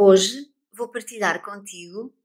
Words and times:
Hoje 0.00 0.54
vou 0.70 0.88
partilhar 0.88 1.42
contigo 1.42 2.16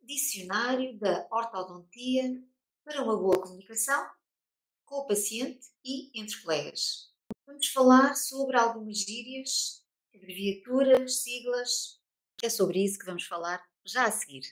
dicionário 0.00 0.96
da 0.96 1.26
ortodontia 1.28 2.40
para 2.84 3.02
uma 3.02 3.16
boa 3.16 3.42
comunicação 3.42 4.08
com 4.84 4.94
o 5.00 5.06
paciente 5.08 5.66
e 5.84 6.08
entre 6.14 6.40
colegas. 6.40 7.12
Vamos 7.44 7.66
falar 7.66 8.14
sobre 8.14 8.56
algumas 8.56 8.98
gírias, 8.98 9.84
abreviaturas, 10.14 11.16
siglas. 11.16 12.00
É 12.44 12.48
sobre 12.48 12.84
isso 12.84 12.96
que 13.00 13.06
vamos 13.06 13.24
falar 13.24 13.60
já 13.84 14.04
a 14.04 14.12
seguir. 14.12 14.44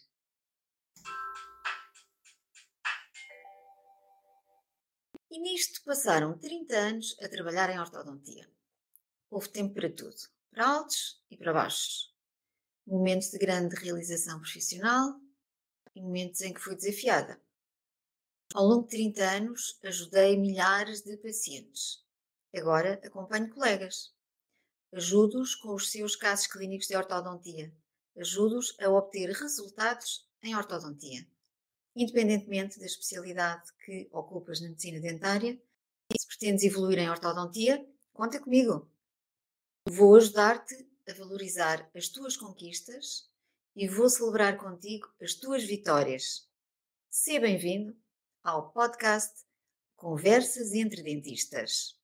E 5.30 5.38
nisto 5.38 5.80
passaram 5.84 6.36
30 6.36 6.76
anos 6.76 7.16
a 7.22 7.28
trabalhar 7.28 7.70
em 7.70 7.78
ortodontia. 7.78 8.50
Houve 9.30 9.48
tempo 9.50 9.74
para 9.74 9.88
tudo, 9.88 10.16
para 10.50 10.66
altos 10.66 11.22
e 11.30 11.36
para 11.36 11.52
baixos. 11.52 12.17
Momentos 12.90 13.30
de 13.30 13.38
grande 13.38 13.76
realização 13.76 14.40
profissional 14.40 15.20
e 15.94 16.00
momentos 16.00 16.40
em 16.40 16.54
que 16.54 16.60
fui 16.60 16.74
desafiada. 16.74 17.38
Ao 18.54 18.64
longo 18.64 18.84
de 18.84 18.96
30 18.96 19.22
anos, 19.24 19.78
ajudei 19.84 20.38
milhares 20.38 21.02
de 21.02 21.14
pacientes. 21.18 22.02
Agora 22.56 22.98
acompanho 23.04 23.50
colegas. 23.50 24.14
Ajudo-os 24.90 25.54
com 25.54 25.74
os 25.74 25.90
seus 25.90 26.16
casos 26.16 26.46
clínicos 26.46 26.86
de 26.86 26.96
ortodontia. 26.96 27.70
Ajudo-os 28.16 28.74
a 28.80 28.88
obter 28.88 29.32
resultados 29.32 30.26
em 30.42 30.56
ortodontia. 30.56 31.28
Independentemente 31.94 32.78
da 32.78 32.86
especialidade 32.86 33.70
que 33.84 34.08
ocupas 34.10 34.62
na 34.62 34.70
medicina 34.70 34.98
dentária, 34.98 35.60
se 36.18 36.26
pretendes 36.26 36.64
evoluir 36.64 37.00
em 37.00 37.10
ortodontia, 37.10 37.86
conta 38.14 38.40
comigo. 38.40 38.90
Vou 39.86 40.16
ajudar-te 40.16 40.88
a 41.08 41.14
valorizar 41.14 41.90
as 41.96 42.08
tuas 42.08 42.36
conquistas 42.36 43.30
e 43.74 43.88
vou 43.88 44.10
celebrar 44.10 44.58
contigo 44.58 45.08
as 45.22 45.34
tuas 45.34 45.64
vitórias. 45.64 46.46
Seja 47.08 47.40
bem-vindo 47.40 47.96
ao 48.42 48.70
podcast 48.70 49.42
Conversas 49.96 50.74
entre 50.74 51.02
Dentistas. 51.02 51.98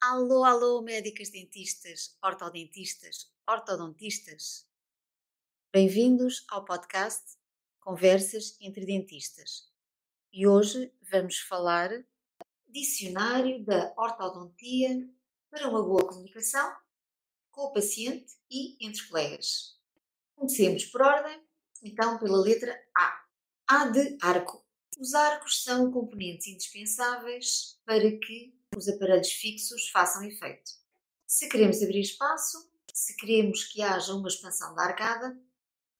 Alô, 0.00 0.42
alô, 0.42 0.82
médicas 0.82 1.30
dentistas, 1.30 2.18
ortodentistas, 2.20 3.32
ortodontistas. 3.48 4.68
Bem-vindos 5.72 6.44
ao 6.48 6.64
podcast 6.64 7.38
Conversas 7.78 8.56
entre 8.60 8.84
Dentistas. 8.84 9.70
E 10.32 10.44
hoje 10.44 10.92
vamos 11.02 11.38
falar 11.38 12.04
Dicionário 12.72 13.62
da 13.66 13.92
Ortodontia 13.98 15.06
para 15.50 15.68
uma 15.68 15.82
boa 15.82 16.08
comunicação 16.08 16.74
com 17.50 17.64
o 17.64 17.72
paciente 17.72 18.32
e 18.50 18.78
entre 18.80 19.06
colegas. 19.08 19.78
Comecemos 20.34 20.86
por 20.86 21.02
ordem, 21.02 21.38
então 21.82 22.18
pela 22.18 22.40
letra 22.40 22.74
A. 22.96 23.26
A 23.68 23.88
de 23.90 24.16
arco. 24.22 24.64
Os 24.98 25.12
arcos 25.12 25.62
são 25.62 25.92
componentes 25.92 26.46
indispensáveis 26.46 27.78
para 27.84 28.10
que 28.18 28.58
os 28.74 28.88
aparelhos 28.88 29.32
fixos 29.32 29.90
façam 29.90 30.24
efeito. 30.24 30.70
Se 31.26 31.50
queremos 31.50 31.82
abrir 31.82 32.00
espaço, 32.00 32.72
se 32.94 33.14
queremos 33.18 33.64
que 33.64 33.82
haja 33.82 34.14
uma 34.14 34.28
expansão 34.28 34.74
da 34.74 34.84
arcada, 34.84 35.38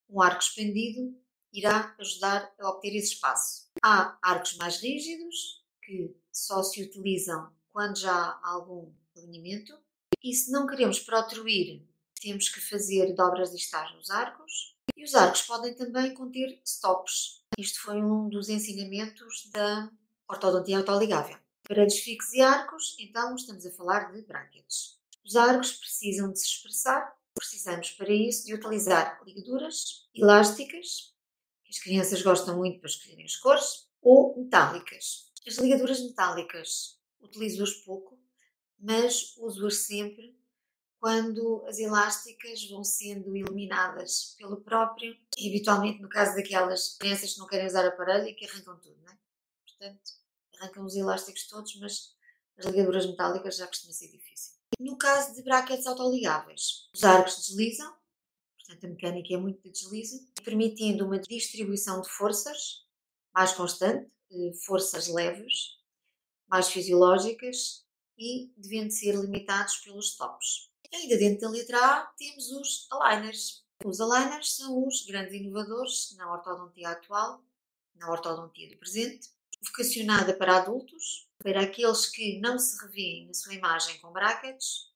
um 0.08 0.22
arco 0.22 0.40
expandido 0.40 1.20
irá 1.52 1.94
ajudar 1.98 2.50
a 2.58 2.70
obter 2.70 2.96
esse 2.96 3.12
espaço. 3.12 3.70
Há 3.82 4.18
arcos 4.22 4.56
mais 4.56 4.80
rígidos, 4.80 5.62
que 5.84 6.21
só 6.32 6.62
se 6.62 6.82
utilizam 6.82 7.52
quando 7.72 7.98
já 7.98 8.12
há 8.12 8.50
algum 8.50 8.92
alinhamento. 9.16 9.76
E 10.22 10.34
se 10.34 10.50
não 10.50 10.66
queremos 10.66 11.00
protruir, 11.00 11.82
temos 12.20 12.48
que 12.48 12.60
fazer 12.60 13.14
dobras 13.14 13.50
distais 13.50 13.94
nos 13.94 14.10
arcos. 14.10 14.76
E 14.96 15.04
os 15.04 15.14
arcos 15.14 15.42
podem 15.42 15.74
também 15.74 16.14
conter 16.14 16.60
stops. 16.64 17.42
Isto 17.58 17.80
foi 17.80 18.02
um 18.02 18.28
dos 18.28 18.48
ensinamentos 18.48 19.50
da 19.52 19.90
ortodontia 20.28 20.78
autoligável. 20.78 21.36
Paredes 21.68 21.98
fixos 21.98 22.32
e 22.32 22.40
arcos, 22.40 22.96
então 22.98 23.34
estamos 23.34 23.66
a 23.66 23.70
falar 23.72 24.12
de 24.12 24.22
brackets. 24.22 24.98
Os 25.24 25.36
arcos 25.36 25.72
precisam 25.72 26.32
de 26.32 26.38
se 26.38 26.46
expressar, 26.46 27.16
precisamos 27.34 27.90
para 27.92 28.12
isso 28.12 28.46
de 28.46 28.54
utilizar 28.54 29.20
ligaduras 29.24 30.08
elásticas, 30.14 31.14
que 31.64 31.70
as 31.70 31.78
crianças 31.78 32.22
gostam 32.22 32.56
muito 32.56 32.80
para 32.80 32.88
escolherem 32.88 33.24
as 33.24 33.36
cores, 33.36 33.88
ou 34.00 34.36
metálicas. 34.36 35.31
As 35.46 35.58
ligaduras 35.58 36.00
metálicas 36.00 36.98
utilizo-as 37.20 37.72
pouco, 37.84 38.18
mas 38.78 39.36
uso-as 39.38 39.86
sempre 39.86 40.40
quando 41.02 41.64
as 41.66 41.80
elásticas 41.80 42.64
vão 42.70 42.84
sendo 42.84 43.36
eliminadas 43.36 44.36
pelo 44.38 44.60
próprio, 44.60 45.16
e 45.36 45.48
habitualmente 45.48 46.00
no 46.00 46.08
caso 46.08 46.36
daquelas 46.36 46.96
crianças 46.96 47.32
que 47.32 47.40
não 47.40 47.48
querem 47.48 47.66
usar 47.66 47.84
aparelho 47.84 48.28
e 48.28 48.34
que 48.34 48.46
arrancam 48.46 48.78
tudo, 48.78 48.96
não 49.02 49.12
é? 49.12 49.18
Portanto, 49.66 50.12
arrancam 50.60 50.84
os 50.84 50.94
elásticos 50.94 51.48
todos, 51.48 51.74
mas 51.80 52.14
as 52.56 52.66
ligaduras 52.66 53.04
metálicas 53.04 53.56
já 53.56 53.66
costuma 53.66 53.92
ser 53.92 54.12
difícil. 54.12 54.52
No 54.78 54.96
caso 54.96 55.34
de 55.34 55.42
brackets 55.42 55.88
autoligáveis, 55.88 56.88
os 56.94 57.02
arcos 57.02 57.48
deslizam, 57.48 57.92
portanto 58.56 58.84
a 58.84 58.88
mecânica 58.88 59.34
é 59.34 59.36
muito 59.36 59.60
de 59.60 59.70
deslize, 59.72 60.30
permitindo 60.44 61.04
uma 61.04 61.18
distribuição 61.18 62.00
de 62.00 62.08
forças 62.10 62.86
mais 63.34 63.52
constante, 63.52 64.08
forças 64.64 65.08
leves, 65.08 65.78
mais 66.48 66.68
fisiológicas 66.68 67.84
e 68.18 68.52
devendo 68.56 68.90
ser 68.90 69.14
limitados 69.14 69.76
pelos 69.78 70.16
tops. 70.16 70.70
Ainda 70.92 71.16
dentro 71.16 71.40
da 71.40 71.48
letra 71.48 71.78
A 71.78 72.06
temos 72.18 72.50
os 72.50 72.86
aligners. 72.90 73.64
Os 73.84 74.00
aligners 74.00 74.54
são 74.56 74.86
os 74.86 75.04
grandes 75.06 75.34
inovadores 75.34 76.14
na 76.16 76.30
ortodontia 76.32 76.90
atual, 76.90 77.42
na 77.94 78.10
ortodontia 78.10 78.68
do 78.68 78.76
presente, 78.76 79.30
vocacionada 79.64 80.34
para 80.34 80.58
adultos, 80.58 81.28
para 81.38 81.62
aqueles 81.62 82.06
que 82.06 82.38
não 82.40 82.58
se 82.58 82.80
revêem 82.84 83.26
na 83.26 83.34
sua 83.34 83.54
imagem 83.54 83.98
com 84.00 84.12
brackets, 84.12 84.92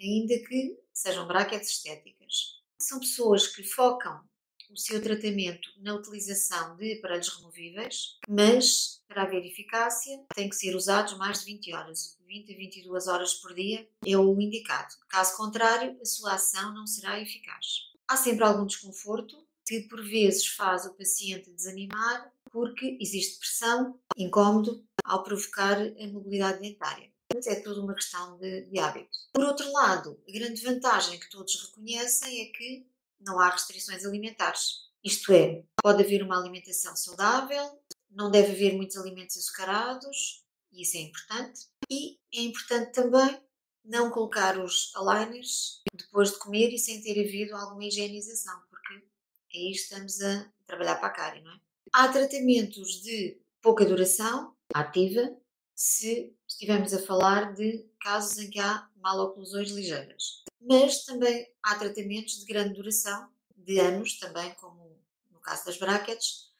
ainda 0.00 0.38
que 0.46 0.78
sejam 0.92 1.26
brackets 1.26 1.70
estéticas. 1.70 2.62
São 2.78 3.00
pessoas 3.00 3.48
que 3.48 3.62
focam 3.62 4.22
o 4.70 4.76
seu 4.76 5.02
tratamento 5.02 5.68
na 5.78 5.94
utilização 5.94 6.76
de 6.76 6.94
aparelhos 6.94 7.28
removíveis, 7.28 8.18
mas 8.28 9.00
para 9.08 9.22
haver 9.22 9.44
eficácia 9.44 10.24
tem 10.34 10.48
que 10.48 10.56
ser 10.56 10.74
usados 10.74 11.16
mais 11.16 11.40
de 11.40 11.46
20 11.46 11.74
horas. 11.74 12.18
20 12.26 12.52
a 12.52 12.56
22 12.56 13.06
horas 13.06 13.34
por 13.34 13.54
dia 13.54 13.88
é 14.04 14.16
o 14.18 14.40
indicado. 14.40 14.94
Caso 15.08 15.36
contrário, 15.36 15.96
a 16.00 16.04
sua 16.04 16.34
ação 16.34 16.74
não 16.74 16.86
será 16.86 17.20
eficaz. 17.20 17.66
Há 18.08 18.16
sempre 18.16 18.44
algum 18.44 18.66
desconforto 18.66 19.46
que 19.64 19.80
por 19.82 20.02
vezes 20.04 20.46
faz 20.46 20.86
o 20.86 20.94
paciente 20.94 21.50
desanimar 21.50 22.32
porque 22.52 22.96
existe 23.00 23.38
pressão, 23.38 23.98
incômodo 24.16 24.84
ao 25.04 25.22
provocar 25.22 25.76
a 25.78 26.06
mobilidade 26.08 26.60
dentária. 26.60 27.10
Mas 27.34 27.46
é 27.46 27.56
tudo 27.56 27.82
uma 27.82 27.94
questão 27.94 28.38
de, 28.38 28.62
de 28.62 28.78
hábito. 28.78 29.10
Por 29.32 29.44
outro 29.44 29.70
lado, 29.72 30.18
a 30.26 30.32
grande 30.32 30.62
vantagem 30.62 31.18
que 31.18 31.28
todos 31.28 31.54
reconhecem 31.66 32.42
é 32.42 32.44
que 32.46 32.86
não 33.20 33.38
há 33.40 33.50
restrições 33.50 34.04
alimentares. 34.04 34.86
Isto 35.04 35.32
é, 35.32 35.62
pode 35.82 36.02
haver 36.02 36.22
uma 36.22 36.38
alimentação 36.38 36.96
saudável, 36.96 37.80
não 38.10 38.30
deve 38.30 38.52
haver 38.52 38.74
muitos 38.74 38.96
alimentos 38.96 39.36
açucarados, 39.36 40.44
e 40.72 40.82
isso 40.82 40.96
é 40.96 41.00
importante. 41.00 41.66
E 41.90 42.18
é 42.34 42.40
importante 42.40 42.92
também 42.92 43.40
não 43.84 44.10
colocar 44.10 44.58
os 44.58 44.90
aligners 44.96 45.82
depois 45.94 46.32
de 46.32 46.38
comer 46.38 46.72
e 46.72 46.78
sem 46.78 47.00
ter 47.00 47.20
havido 47.20 47.54
alguma 47.54 47.84
higienização, 47.84 48.60
porque 48.68 49.06
aí 49.54 49.70
estamos 49.70 50.20
a 50.20 50.50
trabalhar 50.66 50.96
para 50.96 51.08
a 51.08 51.12
cárie, 51.12 51.42
não 51.42 51.52
é? 51.52 51.60
Há 51.92 52.08
tratamentos 52.08 53.00
de 53.02 53.40
pouca 53.62 53.84
duração, 53.84 54.54
ativa, 54.74 55.36
se 55.76 56.34
estivermos 56.48 56.92
a 56.92 57.02
falar 57.02 57.54
de 57.54 57.86
casos 58.00 58.38
em 58.38 58.50
que 58.50 58.58
há 58.58 58.88
maloclusões 58.96 59.70
ligeiras 59.70 60.46
mas 60.68 61.04
também 61.04 61.48
há 61.62 61.76
tratamentos 61.76 62.40
de 62.40 62.44
grande 62.44 62.74
duração, 62.74 63.30
de 63.56 63.78
anos 63.78 64.18
também, 64.18 64.52
como 64.54 64.98
no 65.30 65.40
caso 65.40 65.64
das 65.64 65.78
brackets, 65.78 66.50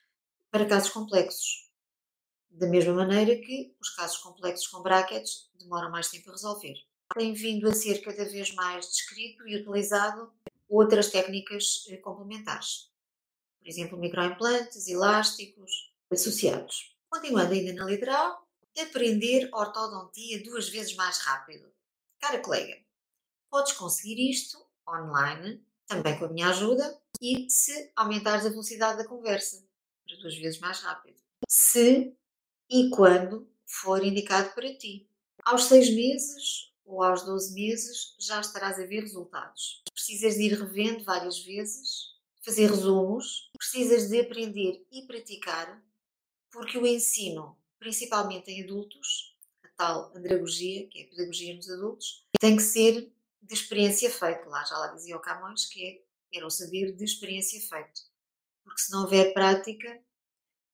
para 0.51 0.65
casos 0.65 0.91
complexos. 0.91 1.69
Da 2.49 2.69
mesma 2.69 2.95
maneira 2.95 3.37
que 3.37 3.75
os 3.81 3.91
casos 3.91 4.19
complexos 4.19 4.69
com 4.69 4.81
brackets 4.81 5.51
demoram 5.59 5.91
mais 5.91 6.09
tempo 6.09 6.31
a 6.31 6.33
resolver. 6.33 6.75
Tem 7.15 7.35
vindo 7.35 7.69
a 7.69 7.75
ser 7.75 8.01
cada 8.01 8.25
vez 8.25 8.55
mais 8.55 8.87
descrito 8.87 9.47
e 9.47 9.57
utilizado 9.57 10.33
outras 10.69 11.11
técnicas 11.11 11.85
eh, 11.89 11.97
complementares. 11.97 12.91
Por 13.59 13.69
exemplo, 13.69 13.99
microimplantes, 13.99 14.87
elásticos, 14.87 15.93
associados. 16.11 16.97
Continuando 17.11 17.53
ainda 17.53 17.73
na 17.75 17.85
letra 17.85 18.17
A, 18.17 18.39
aprender 18.81 19.49
ortodontia 19.53 20.43
duas 20.43 20.69
vezes 20.69 20.95
mais 20.95 21.19
rápido. 21.19 21.73
Cara 22.19 22.41
colega, 22.41 22.77
podes 23.51 23.73
conseguir 23.73 24.31
isto 24.31 24.59
online, 24.89 25.65
também 25.87 26.19
com 26.19 26.27
a 26.27 26.29
minha 26.29 26.49
ajuda, 26.49 27.01
e 27.21 27.49
se 27.51 27.93
aumentares 27.97 28.47
a 28.47 28.51
velocidade 28.51 28.99
da 28.99 29.09
conversa 29.09 29.65
para 30.07 30.17
duas 30.17 30.37
vezes 30.37 30.61
mais 30.61 30.81
rápido. 30.81 31.21
Se 31.49 32.15
e 32.69 32.91
quando 32.91 33.49
for 33.65 34.05
indicado 34.05 34.55
para 34.55 34.75
ti. 34.75 35.09
Aos 35.45 35.65
seis 35.65 35.91
meses 35.95 36.73
ou 36.85 37.03
aos 37.03 37.25
12 37.25 37.53
meses 37.53 38.15
já 38.19 38.41
estarás 38.41 38.79
a 38.79 38.87
ver 38.87 39.01
resultados. 39.01 39.83
Precisas 39.93 40.35
de 40.35 40.43
ir 40.43 40.59
revendo 40.59 41.05
várias 41.05 41.39
vezes, 41.39 42.15
fazer 42.43 42.71
resumos, 42.71 43.51
precisas 43.57 44.09
de 44.09 44.21
aprender 44.21 44.87
e 44.91 45.03
praticar, 45.03 45.83
porque 46.51 46.79
o 46.79 46.87
ensino, 46.87 47.59
principalmente 47.79 48.51
em 48.51 48.63
adultos, 48.63 49.37
a 49.65 49.69
tal 49.77 50.17
andragogia, 50.17 50.87
que 50.89 51.01
é 51.01 51.05
a 51.05 51.09
pedagogia 51.09 51.55
nos 51.55 51.71
adultos, 51.71 52.27
tem 52.41 52.57
que 52.57 52.63
ser 52.63 53.13
de 53.43 53.55
experiência 53.55 54.11
feita. 54.11 54.49
Lá 54.49 54.65
já 54.65 54.77
lá 54.77 54.89
dizia 54.89 55.17
o 55.17 55.21
Camões 55.21 55.67
que 55.67 55.85
é, 56.33 56.37
era 56.37 56.47
o 56.47 56.51
saber 56.51 56.93
de 56.93 57.05
experiência 57.05 57.61
feito. 57.61 58.03
Porque 58.65 58.81
se 58.81 58.91
não 58.91 59.03
houver 59.03 59.33
prática, 59.33 60.01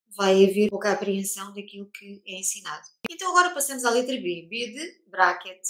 vai 0.09 0.45
haver 0.45 0.71
pouca 0.71 0.93
apreensão 0.93 1.53
daquilo 1.53 1.91
que 1.91 2.23
é 2.27 2.39
ensinado. 2.39 2.87
Então 3.11 3.31
agora 3.31 3.55
passamos 3.55 3.85
à 3.85 3.91
letra 3.91 4.15
B. 4.15 4.47
B 4.49 4.73
de 4.73 5.03
bracket. 5.09 5.61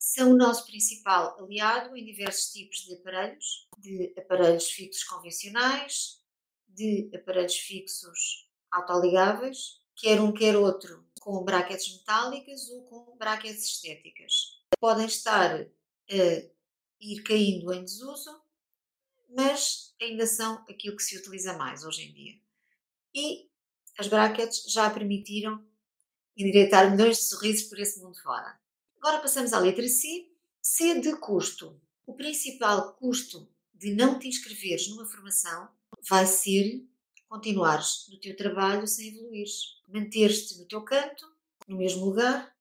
São 0.00 0.32
o 0.32 0.36
nosso 0.36 0.66
principal 0.66 1.38
aliado 1.38 1.96
em 1.96 2.04
diversos 2.04 2.52
tipos 2.52 2.78
de 2.84 2.94
aparelhos, 2.94 3.68
de 3.78 4.14
aparelhos 4.16 4.70
fixos 4.70 5.04
convencionais, 5.04 6.20
de 6.68 7.10
aparelhos 7.14 7.56
fixos 7.56 8.48
autoligáveis, 8.70 9.79
quer 10.00 10.20
um 10.20 10.32
quer 10.32 10.56
outro, 10.56 11.04
com 11.20 11.44
brackets 11.44 11.96
metálicas 11.98 12.68
ou 12.70 12.84
com 12.84 13.16
brackets 13.16 13.66
estéticas. 13.66 14.58
Podem 14.80 15.06
estar 15.06 15.60
a 15.60 15.66
ir 17.00 17.22
caindo 17.22 17.72
em 17.72 17.84
desuso, 17.84 18.40
mas 19.28 19.94
ainda 20.00 20.26
são 20.26 20.64
aquilo 20.68 20.96
que 20.96 21.02
se 21.02 21.16
utiliza 21.16 21.52
mais 21.52 21.84
hoje 21.84 22.02
em 22.02 22.12
dia. 22.12 22.34
E 23.14 23.50
as 23.98 24.08
brackets 24.08 24.64
já 24.72 24.88
permitiram 24.90 25.64
endireitar 26.36 26.90
milhões 26.90 27.18
de 27.18 27.24
sorrisos 27.24 27.68
por 27.68 27.78
esse 27.78 28.00
mundo 28.00 28.18
fora. 28.22 28.58
Agora 28.96 29.20
passamos 29.20 29.52
à 29.52 29.58
letra 29.58 29.86
C. 29.86 30.30
C 30.62 31.00
de 31.00 31.16
custo. 31.16 31.80
O 32.06 32.14
principal 32.14 32.94
custo 32.94 33.48
de 33.74 33.94
não 33.94 34.18
te 34.18 34.28
inscreveres 34.28 34.88
numa 34.88 35.06
formação 35.06 35.68
vai 36.08 36.26
ser 36.26 36.86
continuares 37.30 38.08
no 38.10 38.18
teu 38.18 38.36
trabalho 38.36 38.86
sem 38.88 39.14
evoluires. 39.14 39.80
Manter-te 39.88 40.58
no 40.58 40.66
teu 40.66 40.84
canto, 40.84 41.24
no 41.68 41.78
mesmo 41.78 42.04
lugar, 42.04 42.52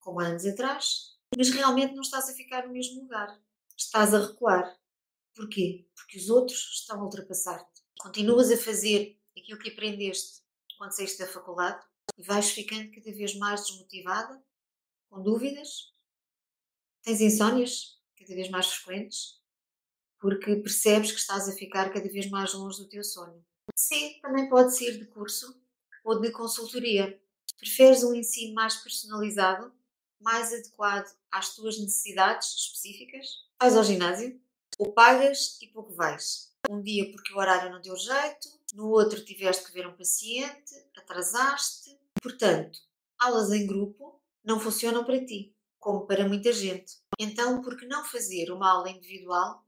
como 0.00 0.20
há 0.20 0.26
anos 0.26 0.44
atrás, 0.44 1.16
mas 1.36 1.48
realmente 1.50 1.94
não 1.94 2.02
estás 2.02 2.28
a 2.28 2.34
ficar 2.34 2.66
no 2.66 2.72
mesmo 2.72 3.02
lugar. 3.02 3.40
Estás 3.76 4.12
a 4.12 4.26
recuar. 4.26 4.76
Porquê? 5.32 5.86
Porque 5.94 6.18
os 6.18 6.28
outros 6.28 6.58
estão 6.72 7.00
a 7.00 7.04
ultrapassar-te. 7.04 7.82
Continuas 8.00 8.50
a 8.50 8.56
fazer 8.56 9.16
aquilo 9.38 9.60
que 9.60 9.70
aprendeste 9.70 10.42
quando 10.76 10.92
saíste 10.92 11.18
da 11.18 11.28
faculdade 11.28 11.84
e 12.18 12.22
vais 12.22 12.50
ficando 12.50 12.90
cada 12.90 13.12
vez 13.12 13.36
mais 13.36 13.62
desmotivada, 13.62 14.42
com 15.08 15.22
dúvidas, 15.22 15.94
tens 17.02 17.20
insónias 17.20 18.00
cada 18.18 18.34
vez 18.34 18.50
mais 18.50 18.66
frequentes, 18.66 19.40
porque 20.18 20.56
percebes 20.56 21.12
que 21.12 21.20
estás 21.20 21.48
a 21.48 21.52
ficar 21.52 21.92
cada 21.92 22.08
vez 22.10 22.28
mais 22.28 22.52
longe 22.54 22.82
do 22.82 22.88
teu 22.88 23.04
sonho. 23.04 23.44
Sim, 23.78 24.18
também 24.22 24.48
pode 24.48 24.74
ser 24.74 24.98
de 24.98 25.04
curso 25.04 25.54
ou 26.02 26.18
de 26.18 26.30
consultoria. 26.30 27.20
Preferes 27.58 28.02
um 28.02 28.14
ensino 28.14 28.54
mais 28.54 28.76
personalizado, 28.76 29.70
mais 30.18 30.52
adequado 30.52 31.14
às 31.30 31.54
tuas 31.54 31.78
necessidades 31.78 32.54
específicas? 32.54 33.26
Vais 33.60 33.76
ao 33.76 33.84
ginásio? 33.84 34.40
Ou 34.78 34.92
pagas 34.92 35.60
e 35.60 35.66
pouco 35.66 35.92
vais? 35.92 36.54
Um 36.70 36.82
dia 36.82 37.10
porque 37.12 37.32
o 37.34 37.36
horário 37.36 37.70
não 37.70 37.80
deu 37.80 37.96
jeito, 37.96 38.48
no 38.74 38.88
outro 38.88 39.22
tiveste 39.24 39.66
que 39.66 39.72
ver 39.72 39.86
um 39.86 39.96
paciente, 39.96 40.74
atrasaste. 40.96 41.98
Portanto, 42.22 42.78
aulas 43.18 43.52
em 43.52 43.66
grupo 43.66 44.20
não 44.42 44.58
funcionam 44.58 45.04
para 45.04 45.24
ti, 45.24 45.54
como 45.78 46.06
para 46.06 46.26
muita 46.26 46.50
gente. 46.50 46.94
Então, 47.18 47.60
por 47.60 47.76
que 47.76 47.86
não 47.86 48.04
fazer 48.04 48.50
uma 48.50 48.70
aula 48.70 48.90
individual, 48.90 49.64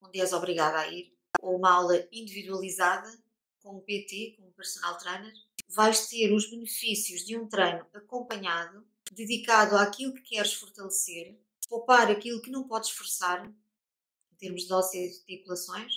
onde 0.00 0.20
és 0.20 0.32
obrigada 0.32 0.78
a 0.78 0.88
ir, 0.88 1.16
ou 1.40 1.56
uma 1.56 1.72
aula 1.72 2.06
individualizada, 2.12 3.21
com 3.62 3.76
um 3.76 3.80
PT, 3.80 4.34
com 4.36 4.48
um 4.48 4.52
personal 4.52 4.98
trainer? 4.98 5.32
Vais 5.68 6.08
ter 6.08 6.32
os 6.32 6.50
benefícios 6.50 7.24
de 7.24 7.36
um 7.36 7.48
treino 7.48 7.86
acompanhado, 7.94 8.86
dedicado 9.12 9.76
àquilo 9.76 10.14
que 10.14 10.22
queres 10.22 10.52
fortalecer, 10.54 11.38
poupar 11.68 12.10
aquilo 12.10 12.42
que 12.42 12.50
não 12.50 12.66
podes 12.66 12.90
forçar, 12.90 13.46
em 13.46 14.36
termos 14.36 14.64
de 14.66 14.72
ósseas 14.72 15.16
e 15.16 15.20
articulações, 15.20 15.92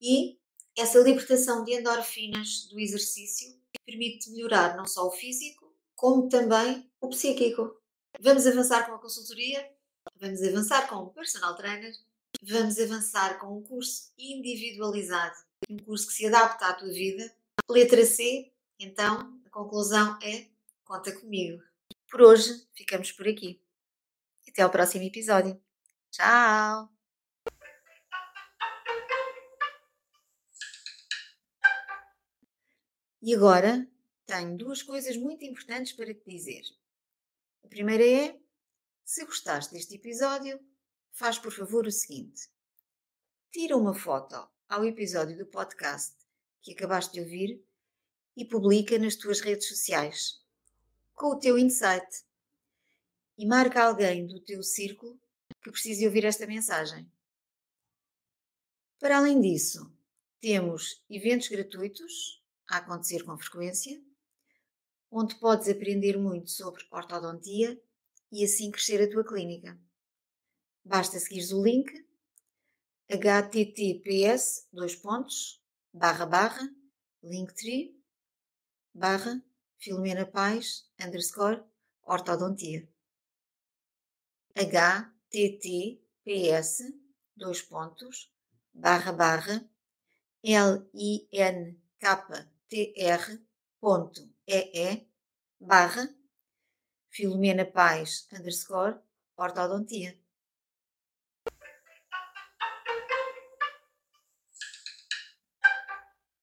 e 0.00 0.38
essa 0.76 0.98
libertação 0.98 1.64
de 1.64 1.72
endorfinas 1.72 2.66
do 2.66 2.80
exercício 2.80 3.58
permite 3.84 4.30
melhorar 4.30 4.76
não 4.76 4.86
só 4.86 5.06
o 5.06 5.10
físico, 5.10 5.72
como 5.94 6.28
também 6.28 6.90
o 7.00 7.08
psíquico. 7.08 7.80
Vamos 8.20 8.46
avançar 8.46 8.86
com 8.86 8.94
a 8.94 8.98
consultoria, 8.98 9.70
vamos 10.16 10.42
avançar 10.42 10.88
com 10.88 10.96
o 10.96 11.10
personal 11.10 11.54
trainer, 11.56 11.94
vamos 12.42 12.78
avançar 12.78 13.38
com 13.38 13.58
um 13.58 13.62
curso 13.62 14.12
individualizado, 14.18 15.36
um 15.70 15.78
curso 15.78 16.06
que 16.06 16.12
se 16.12 16.26
adapta 16.26 16.66
à 16.66 16.74
tua 16.74 16.88
vida. 16.88 17.34
Letra 17.68 18.04
C, 18.04 18.52
então, 18.78 19.40
a 19.44 19.50
conclusão 19.50 20.18
é 20.22 20.48
conta 20.84 21.12
comigo. 21.18 21.62
Por 22.10 22.22
hoje, 22.22 22.66
ficamos 22.74 23.10
por 23.12 23.26
aqui. 23.26 23.60
Até 24.48 24.62
ao 24.62 24.70
próximo 24.70 25.04
episódio. 25.04 25.60
Tchau! 26.10 26.88
E 33.22 33.34
agora 33.34 33.88
tenho 34.26 34.56
duas 34.56 34.82
coisas 34.82 35.16
muito 35.16 35.44
importantes 35.44 35.94
para 35.94 36.12
te 36.12 36.22
dizer. 36.26 36.62
A 37.64 37.68
primeira 37.68 38.06
é: 38.06 38.38
se 39.02 39.24
gostaste 39.24 39.72
deste 39.72 39.94
episódio, 39.94 40.60
faz 41.10 41.38
por 41.38 41.50
favor 41.50 41.86
o 41.86 41.90
seguinte: 41.90 42.50
tira 43.50 43.76
uma 43.76 43.94
foto 43.94 44.53
ao 44.68 44.84
episódio 44.84 45.36
do 45.36 45.46
podcast 45.46 46.14
que 46.62 46.72
acabaste 46.72 47.12
de 47.12 47.20
ouvir 47.20 47.62
e 48.36 48.44
publica 48.44 48.98
nas 48.98 49.16
tuas 49.16 49.40
redes 49.40 49.68
sociais 49.68 50.42
com 51.14 51.28
o 51.28 51.38
teu 51.38 51.58
insight 51.58 52.24
e 53.38 53.46
marca 53.46 53.84
alguém 53.84 54.26
do 54.26 54.40
teu 54.40 54.62
círculo 54.62 55.20
que 55.62 55.70
precise 55.70 56.06
ouvir 56.06 56.24
esta 56.24 56.46
mensagem. 56.46 57.10
Para 58.98 59.18
além 59.18 59.40
disso, 59.40 59.92
temos 60.40 61.02
eventos 61.08 61.48
gratuitos 61.48 62.42
a 62.68 62.78
acontecer 62.78 63.22
com 63.24 63.36
frequência, 63.38 64.02
onde 65.10 65.36
podes 65.36 65.68
aprender 65.68 66.18
muito 66.18 66.50
sobre 66.50 66.84
ortodontia 66.90 67.80
e 68.32 68.44
assim 68.44 68.70
crescer 68.70 69.02
a 69.02 69.10
tua 69.10 69.24
clínica. 69.24 69.78
Basta 70.84 71.18
seguires 71.18 71.52
o 71.52 71.62
link 71.62 72.03
https 73.08 74.68
dois 74.72 74.96
pontos, 74.96 75.62
barra 75.92 76.26
barra 76.26 76.68
linktree 77.22 77.94
barra 78.94 79.42
Filomena 79.76 80.26
Paz 80.26 80.88
underscore 81.04 81.62
ortodontia 82.14 82.80
https 84.56 86.70
dois 87.36 87.62
pontos 87.62 88.32
barra 88.72 89.12
barra 89.12 89.56
l 90.42 90.88
i 90.94 91.28
n 91.32 91.76
k 92.00 92.04
tr.ee 92.70 94.88
barra 95.70 96.04
Filomena 97.14 97.66
Paz 97.76 98.10
underscore 98.32 98.94
ortodontia. 99.36 100.23